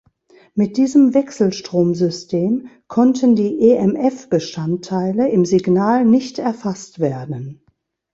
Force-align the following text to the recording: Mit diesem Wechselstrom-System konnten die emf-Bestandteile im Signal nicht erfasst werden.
Mit 0.55 0.77
diesem 0.77 1.13
Wechselstrom-System 1.13 2.69
konnten 2.87 3.35
die 3.35 3.61
emf-Bestandteile 3.69 5.29
im 5.29 5.45
Signal 5.45 6.05
nicht 6.05 6.39
erfasst 6.39 6.97
werden. 6.99 7.63